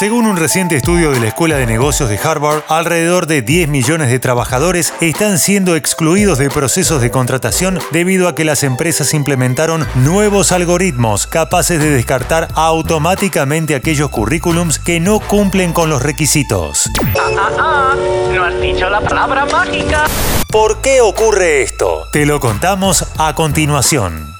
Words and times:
Según 0.00 0.24
un 0.24 0.38
reciente 0.38 0.76
estudio 0.76 1.10
de 1.10 1.20
la 1.20 1.26
Escuela 1.26 1.58
de 1.58 1.66
Negocios 1.66 2.08
de 2.08 2.16
Harvard, 2.16 2.62
alrededor 2.68 3.26
de 3.26 3.42
10 3.42 3.68
millones 3.68 4.08
de 4.08 4.18
trabajadores 4.18 4.94
están 5.02 5.38
siendo 5.38 5.76
excluidos 5.76 6.38
de 6.38 6.48
procesos 6.48 7.02
de 7.02 7.10
contratación 7.10 7.78
debido 7.90 8.26
a 8.26 8.34
que 8.34 8.46
las 8.46 8.62
empresas 8.62 9.12
implementaron 9.12 9.86
nuevos 9.96 10.52
algoritmos 10.52 11.26
capaces 11.26 11.80
de 11.80 11.90
descartar 11.90 12.48
automáticamente 12.54 13.74
aquellos 13.74 14.08
currículums 14.08 14.78
que 14.78 15.00
no 15.00 15.20
cumplen 15.20 15.74
con 15.74 15.90
los 15.90 16.00
requisitos. 16.00 16.88
Ah, 17.18 17.28
ah, 17.38 17.50
ah, 17.58 17.94
no 18.34 18.42
has 18.42 18.58
dicho 18.58 18.88
la 18.88 19.02
palabra 19.02 19.44
mágica. 19.44 20.06
¿Por 20.50 20.80
qué 20.80 21.02
ocurre 21.02 21.60
esto? 21.60 22.08
Te 22.10 22.24
lo 22.24 22.40
contamos 22.40 23.04
a 23.18 23.34
continuación. 23.34 24.39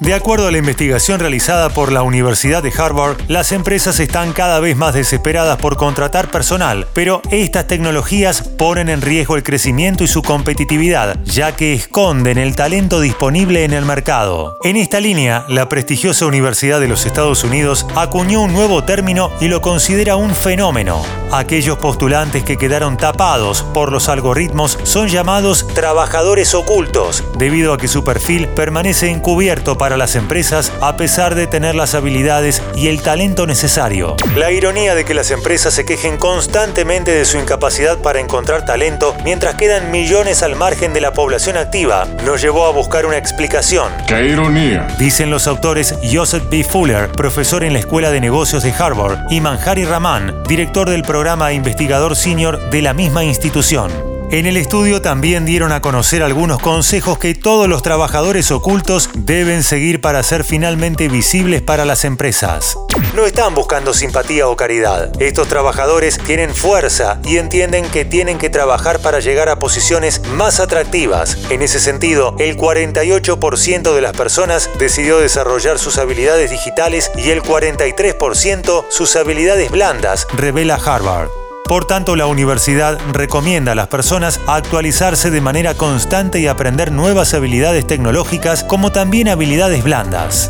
De 0.00 0.12
acuerdo 0.12 0.46
a 0.46 0.50
la 0.50 0.58
investigación 0.58 1.20
realizada 1.20 1.70
por 1.70 1.90
la 1.90 2.02
Universidad 2.02 2.62
de 2.62 2.70
Harvard, 2.76 3.16
las 3.28 3.50
empresas 3.50 3.98
están 3.98 4.34
cada 4.34 4.60
vez 4.60 4.76
más 4.76 4.92
desesperadas 4.92 5.56
por 5.56 5.78
contratar 5.78 6.30
personal, 6.30 6.86
pero 6.92 7.22
estas 7.30 7.66
tecnologías 7.66 8.42
ponen 8.42 8.90
en 8.90 9.00
riesgo 9.00 9.36
el 9.36 9.42
crecimiento 9.42 10.04
y 10.04 10.08
su 10.08 10.22
competitividad, 10.22 11.16
ya 11.24 11.56
que 11.56 11.72
esconden 11.72 12.36
el 12.36 12.54
talento 12.54 13.00
disponible 13.00 13.64
en 13.64 13.72
el 13.72 13.86
mercado. 13.86 14.58
En 14.64 14.76
esta 14.76 15.00
línea, 15.00 15.46
la 15.48 15.70
prestigiosa 15.70 16.26
Universidad 16.26 16.78
de 16.78 16.88
los 16.88 17.06
Estados 17.06 17.42
Unidos 17.42 17.86
acuñó 17.96 18.42
un 18.42 18.52
nuevo 18.52 18.84
término 18.84 19.30
y 19.40 19.48
lo 19.48 19.62
considera 19.62 20.16
un 20.16 20.34
fenómeno. 20.34 21.02
Aquellos 21.32 21.78
postulantes 21.78 22.44
que 22.44 22.58
quedaron 22.58 22.98
tapados 22.98 23.62
por 23.72 23.90
los 23.92 24.10
algoritmos 24.10 24.78
son 24.82 25.08
llamados 25.08 25.66
trabajadores 25.68 26.54
ocultos, 26.54 27.24
debido 27.38 27.72
a 27.72 27.78
que 27.78 27.88
su 27.88 28.04
perfil 28.04 28.46
permanece 28.48 29.10
encubierto 29.10 29.78
para 29.78 29.85
para 29.86 29.96
las 29.96 30.16
empresas 30.16 30.72
a 30.80 30.96
pesar 30.96 31.36
de 31.36 31.46
tener 31.46 31.76
las 31.76 31.94
habilidades 31.94 32.60
y 32.74 32.88
el 32.88 33.02
talento 33.02 33.46
necesario. 33.46 34.16
La 34.34 34.50
ironía 34.50 34.96
de 34.96 35.04
que 35.04 35.14
las 35.14 35.30
empresas 35.30 35.74
se 35.74 35.86
quejen 35.86 36.16
constantemente 36.16 37.12
de 37.12 37.24
su 37.24 37.38
incapacidad 37.38 37.96
para 37.98 38.18
encontrar 38.18 38.64
talento 38.64 39.14
mientras 39.22 39.54
quedan 39.54 39.92
millones 39.92 40.42
al 40.42 40.56
margen 40.56 40.92
de 40.92 41.00
la 41.00 41.12
población 41.12 41.56
activa 41.56 42.04
nos 42.24 42.42
llevó 42.42 42.66
a 42.66 42.72
buscar 42.72 43.06
una 43.06 43.16
explicación. 43.16 43.92
¡Qué 44.08 44.26
ironía! 44.26 44.88
Dicen 44.98 45.30
los 45.30 45.46
autores 45.46 45.94
Joseph 46.12 46.50
B. 46.50 46.64
Fuller, 46.64 47.08
profesor 47.12 47.62
en 47.62 47.72
la 47.72 47.78
Escuela 47.78 48.10
de 48.10 48.20
Negocios 48.20 48.64
de 48.64 48.72
Harvard, 48.72 49.30
y 49.30 49.40
Manjari 49.40 49.84
Raman, 49.84 50.42
director 50.48 50.90
del 50.90 51.02
programa 51.02 51.52
e 51.52 51.54
investigador 51.54 52.16
senior 52.16 52.70
de 52.70 52.82
la 52.82 52.92
misma 52.92 53.22
institución. 53.22 54.15
En 54.28 54.44
el 54.44 54.56
estudio 54.56 55.00
también 55.00 55.46
dieron 55.46 55.70
a 55.70 55.80
conocer 55.80 56.24
algunos 56.24 56.60
consejos 56.60 57.16
que 57.16 57.32
todos 57.32 57.68
los 57.68 57.82
trabajadores 57.82 58.50
ocultos 58.50 59.08
deben 59.14 59.62
seguir 59.62 60.00
para 60.00 60.20
ser 60.24 60.42
finalmente 60.42 61.08
visibles 61.08 61.62
para 61.62 61.84
las 61.84 62.04
empresas. 62.04 62.76
No 63.14 63.24
están 63.24 63.54
buscando 63.54 63.94
simpatía 63.94 64.48
o 64.48 64.56
caridad. 64.56 65.12
Estos 65.22 65.46
trabajadores 65.46 66.18
tienen 66.18 66.52
fuerza 66.52 67.20
y 67.24 67.36
entienden 67.36 67.88
que 67.88 68.04
tienen 68.04 68.38
que 68.38 68.50
trabajar 68.50 68.98
para 68.98 69.20
llegar 69.20 69.48
a 69.48 69.60
posiciones 69.60 70.20
más 70.30 70.58
atractivas. 70.58 71.38
En 71.50 71.62
ese 71.62 71.78
sentido, 71.78 72.34
el 72.40 72.56
48% 72.56 73.94
de 73.94 74.00
las 74.00 74.16
personas 74.16 74.68
decidió 74.76 75.18
desarrollar 75.18 75.78
sus 75.78 75.98
habilidades 75.98 76.50
digitales 76.50 77.12
y 77.16 77.30
el 77.30 77.42
43% 77.42 78.86
sus 78.90 79.14
habilidades 79.14 79.70
blandas, 79.70 80.26
revela 80.36 80.74
Harvard. 80.74 81.28
Por 81.68 81.84
tanto, 81.84 82.14
la 82.14 82.26
universidad 82.26 82.96
recomienda 83.12 83.72
a 83.72 83.74
las 83.74 83.88
personas 83.88 84.40
actualizarse 84.46 85.32
de 85.32 85.40
manera 85.40 85.74
constante 85.74 86.38
y 86.38 86.46
aprender 86.46 86.92
nuevas 86.92 87.34
habilidades 87.34 87.84
tecnológicas 87.86 88.62
como 88.62 88.92
también 88.92 89.28
habilidades 89.28 89.82
blandas. 89.82 90.48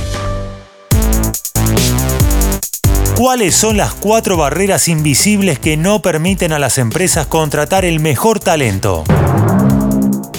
¿Cuáles 3.17 3.57
son 3.57 3.79
las 3.79 3.95
cuatro 3.95 4.37
barreras 4.37 4.89
invisibles 4.89 5.59
que 5.59 5.79
no 5.79 6.03
permiten 6.03 6.53
a 6.53 6.59
las 6.59 6.77
empresas 6.77 7.27
contratar 7.27 7.87
el 7.87 7.99
mejor 7.99 8.39
talento? 8.39 9.05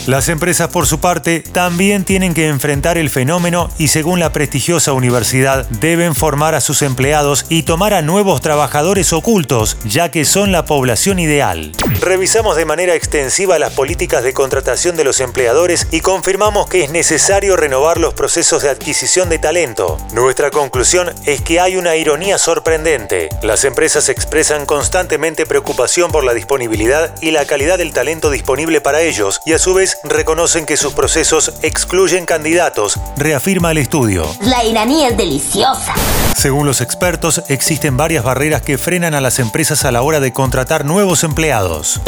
Las 0.08 0.30
empresas, 0.30 0.70
por 0.70 0.88
su 0.88 1.02
parte, 1.02 1.42
también 1.42 2.06
tienen 2.06 2.34
que 2.34 2.48
enfrentar 2.48 2.98
el 2.98 3.10
fenómeno 3.10 3.70
y, 3.78 3.90
según 3.90 4.22
la 4.22 4.32
prestigiosa 4.32 4.94
universidad, 4.94 5.68
deben 5.68 6.16
formar 6.16 6.56
a 6.56 6.62
sus 6.62 6.82
empleados 6.82 7.46
y 7.50 7.64
tomar 7.64 7.94
a 7.94 8.02
nuevos 8.02 8.40
trabajadores 8.40 9.12
ocultos, 9.12 9.76
ya 9.84 10.10
que 10.10 10.24
son 10.24 10.54
la 10.54 10.64
población 10.64 11.20
ideal. 11.20 11.74
Revisamos 12.00 12.56
de 12.56 12.64
manera 12.64 12.96
extensiva 12.96 13.60
las 13.60 13.74
políticas 13.74 14.24
de 14.24 14.32
contratación 14.32 14.96
de 14.96 15.04
los 15.04 15.20
empleadores 15.20 15.88
y 15.92 16.00
confirmamos 16.00 16.70
que 16.70 16.86
es 16.86 16.90
necesario 16.92 17.58
renovar 17.58 17.98
los 17.98 18.14
procesos 18.14 18.64
de 18.64 18.70
adquisición 18.70 19.28
de 19.28 19.40
talento. 19.40 19.98
Nuestra 20.14 20.52
conclusión 20.52 21.14
es 21.26 21.42
que 21.42 21.60
hay 21.60 21.76
una 21.76 21.98
ironía 21.98 22.38
sorprendente. 22.38 23.28
Las 23.42 23.66
empresas 23.66 24.08
expresan 24.08 24.66
constantemente 24.66 25.46
preocupación 25.46 26.14
por 26.14 26.24
la 26.24 26.34
disponibilidad 26.34 27.14
y 27.22 27.32
la 27.32 27.44
calidad 27.44 27.78
del 27.78 27.92
talento 27.92 28.30
disponible 28.30 28.80
para 28.80 29.02
ellos 29.02 29.42
y 29.46 29.52
a 29.52 29.60
su 29.60 29.74
vez 29.74 29.97
reconocen 30.04 30.66
que 30.66 30.78
sus 30.78 30.94
procesos 30.94 31.54
excluyen 31.62 32.26
candidatos, 32.26 33.00
reafirma 33.18 33.72
el 33.72 33.78
estudio. 33.78 34.26
La 34.42 34.64
iraní 34.64 35.06
es 35.06 35.18
deliciosa. 35.18 35.94
Según 36.36 36.66
los 36.66 36.82
expertos, 36.82 37.44
existen 37.50 37.98
varias 37.98 38.24
barreras 38.24 38.62
que 38.62 38.78
frenan 38.78 39.16
a 39.16 39.22
las 39.22 39.40
empresas 39.40 39.86
a 39.86 39.92
la 39.92 40.02
hora 40.02 40.20
de 40.20 40.34
contratar 40.34 40.86
nuevos 40.86 41.24
empleados. 41.24 42.02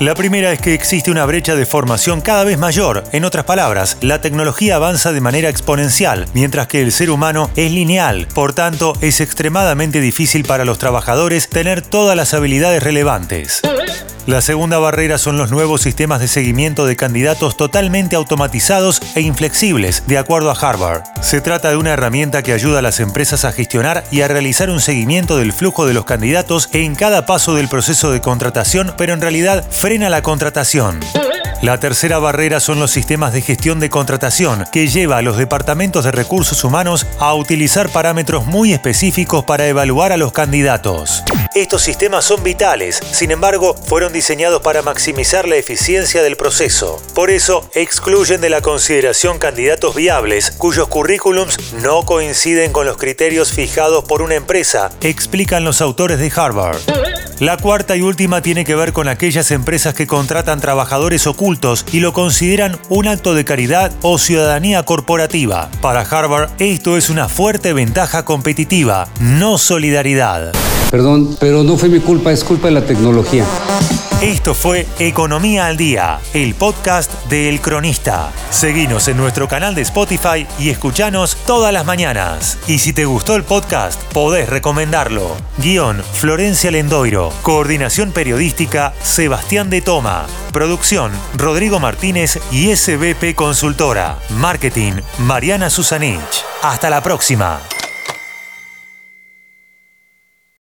La 0.00 0.14
primera 0.14 0.52
es 0.52 0.60
que 0.60 0.74
existe 0.74 1.12
una 1.12 1.24
brecha 1.26 1.54
de 1.54 1.64
formación 1.64 2.22
cada 2.22 2.42
vez 2.42 2.58
mayor. 2.58 3.04
En 3.12 3.24
otras 3.24 3.44
palabras, 3.44 3.98
la 4.00 4.20
tecnología 4.20 4.76
avanza 4.76 5.12
de 5.12 5.20
manera 5.20 5.48
exponencial, 5.48 6.26
mientras 6.34 6.66
que 6.66 6.82
el 6.82 6.90
ser 6.90 7.08
humano 7.08 7.50
es 7.54 7.70
lineal. 7.70 8.26
Por 8.34 8.52
tanto, 8.52 8.94
es 9.00 9.20
extremadamente 9.20 10.00
difícil 10.00 10.44
para 10.44 10.64
los 10.64 10.78
trabajadores 10.78 11.48
tener 11.48 11.82
todas 11.82 12.16
las 12.16 12.34
habilidades 12.34 12.82
relevantes. 12.82 13.62
La 14.24 14.40
segunda 14.40 14.78
barrera 14.78 15.18
son 15.18 15.36
los 15.36 15.50
nuevos 15.50 15.82
sistemas 15.82 16.20
de 16.20 16.28
seguimiento 16.28 16.86
de 16.86 16.94
candidatos 16.94 17.56
totalmente 17.56 18.14
automatizados 18.14 19.02
e 19.16 19.20
inflexibles, 19.20 20.04
de 20.06 20.16
acuerdo 20.16 20.52
a 20.52 20.54
Harvard. 20.54 21.02
Se 21.20 21.40
trata 21.40 21.70
de 21.70 21.76
una 21.76 21.90
herramienta 21.90 22.42
que 22.42 22.52
ayuda 22.52 22.78
a 22.78 22.82
las 22.82 23.00
empresas 23.00 23.44
a 23.44 23.50
gestionar 23.50 24.04
y 24.12 24.20
a 24.20 24.28
realizar 24.28 24.70
un 24.70 24.80
seguimiento 24.80 25.38
del 25.38 25.52
flujo 25.52 25.86
de 25.86 25.94
los 25.94 26.04
candidatos 26.04 26.68
en 26.72 26.94
cada 26.94 27.26
paso 27.26 27.56
del 27.56 27.66
proceso 27.66 28.12
de 28.12 28.20
contratación, 28.20 28.94
pero 28.96 29.12
en 29.12 29.20
realidad 29.20 29.64
frena 29.70 30.08
la 30.08 30.22
contratación. 30.22 31.00
La 31.60 31.78
tercera 31.78 32.18
barrera 32.18 32.60
son 32.60 32.78
los 32.78 32.92
sistemas 32.92 33.32
de 33.32 33.42
gestión 33.42 33.80
de 33.80 33.90
contratación, 33.90 34.66
que 34.70 34.86
lleva 34.86 35.18
a 35.18 35.22
los 35.22 35.36
departamentos 35.36 36.04
de 36.04 36.12
recursos 36.12 36.62
humanos 36.62 37.08
a 37.18 37.34
utilizar 37.34 37.88
parámetros 37.88 38.46
muy 38.46 38.72
específicos 38.72 39.44
para 39.44 39.66
evaluar 39.66 40.12
a 40.12 40.16
los 40.16 40.32
candidatos. 40.32 41.24
Estos 41.54 41.82
sistemas 41.82 42.24
son 42.24 42.42
vitales, 42.42 42.98
sin 43.12 43.30
embargo, 43.30 43.76
fueron 43.86 44.10
diseñados 44.10 44.62
para 44.62 44.80
maximizar 44.80 45.46
la 45.46 45.56
eficiencia 45.56 46.22
del 46.22 46.38
proceso. 46.38 46.98
Por 47.14 47.28
eso, 47.28 47.68
excluyen 47.74 48.40
de 48.40 48.48
la 48.48 48.62
consideración 48.62 49.38
candidatos 49.38 49.94
viables 49.94 50.50
cuyos 50.52 50.88
currículums 50.88 51.74
no 51.74 52.06
coinciden 52.06 52.72
con 52.72 52.86
los 52.86 52.96
criterios 52.96 53.52
fijados 53.52 54.04
por 54.04 54.22
una 54.22 54.34
empresa, 54.34 54.92
explican 55.02 55.62
los 55.62 55.82
autores 55.82 56.18
de 56.18 56.32
Harvard. 56.34 56.78
La 57.38 57.58
cuarta 57.58 57.96
y 57.96 58.00
última 58.00 58.40
tiene 58.40 58.64
que 58.64 58.74
ver 58.74 58.94
con 58.94 59.08
aquellas 59.08 59.50
empresas 59.50 59.92
que 59.92 60.06
contratan 60.06 60.58
trabajadores 60.58 61.26
ocultos 61.26 61.84
y 61.92 62.00
lo 62.00 62.14
consideran 62.14 62.78
un 62.88 63.08
acto 63.08 63.34
de 63.34 63.44
caridad 63.44 63.92
o 64.00 64.16
ciudadanía 64.16 64.84
corporativa. 64.84 65.70
Para 65.82 66.00
Harvard, 66.00 66.50
esto 66.60 66.96
es 66.96 67.10
una 67.10 67.28
fuerte 67.28 67.74
ventaja 67.74 68.24
competitiva, 68.24 69.06
no 69.20 69.58
solidaridad. 69.58 70.52
Perdón, 70.92 71.38
pero 71.40 71.64
no 71.64 71.78
fue 71.78 71.88
mi 71.88 72.00
culpa, 72.00 72.32
es 72.32 72.44
culpa 72.44 72.68
de 72.68 72.74
la 72.74 72.84
tecnología. 72.84 73.46
Esto 74.20 74.54
fue 74.54 74.86
Economía 74.98 75.66
al 75.66 75.78
Día, 75.78 76.20
el 76.34 76.54
podcast 76.54 77.10
de 77.30 77.48
El 77.48 77.62
Cronista. 77.62 78.30
Seguinos 78.50 79.08
en 79.08 79.16
nuestro 79.16 79.48
canal 79.48 79.74
de 79.74 79.80
Spotify 79.80 80.46
y 80.58 80.68
escuchanos 80.68 81.38
todas 81.46 81.72
las 81.72 81.86
mañanas. 81.86 82.58
Y 82.66 82.78
si 82.78 82.92
te 82.92 83.06
gustó 83.06 83.36
el 83.36 83.42
podcast, 83.42 84.00
podés 84.12 84.50
recomendarlo. 84.50 85.34
Guión 85.56 86.02
Florencia 86.12 86.70
Lendoiro. 86.70 87.32
Coordinación 87.40 88.12
periodística 88.12 88.92
Sebastián 89.02 89.70
de 89.70 89.80
Toma. 89.80 90.26
Producción 90.52 91.10
Rodrigo 91.38 91.80
Martínez 91.80 92.38
y 92.52 92.76
SBP 92.76 93.34
Consultora. 93.34 94.18
Marketing 94.28 94.92
Mariana 95.20 95.70
Susanich. 95.70 96.44
Hasta 96.62 96.90
la 96.90 97.02
próxima. 97.02 97.60